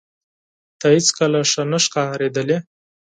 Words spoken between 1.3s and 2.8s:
ښه نه ښکارېدلې